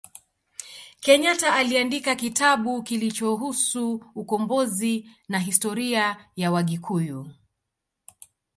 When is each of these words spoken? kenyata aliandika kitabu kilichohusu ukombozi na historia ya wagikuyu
kenyata 0.99 1.53
aliandika 1.55 2.15
kitabu 2.15 2.83
kilichohusu 2.83 4.05
ukombozi 4.15 5.09
na 5.29 5.39
historia 5.39 6.29
ya 6.35 6.51
wagikuyu 6.51 7.31